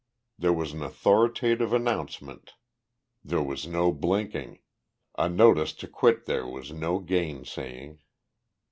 [0.39, 2.55] There was an authoritative announcement
[3.23, 4.57] there was no blinking,
[5.15, 7.99] a notice to quit there was no gain saying.